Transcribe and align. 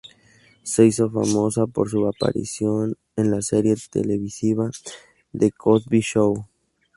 Se 0.63 0.83
hizo 0.83 1.11
famosa 1.11 1.67
por 1.67 1.87
su 1.91 2.07
aparición 2.07 2.97
en 3.15 3.29
la 3.29 3.43
serie 3.43 3.75
televisiva 3.91 4.71
"The 5.31 5.51
Cosby 5.51 5.99
Show". 6.01 6.47